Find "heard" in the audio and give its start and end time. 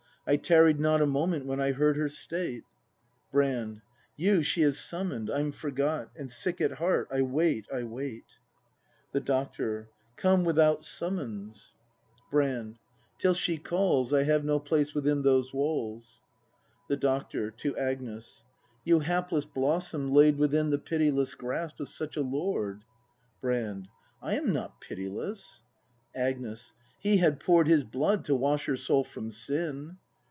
1.71-1.97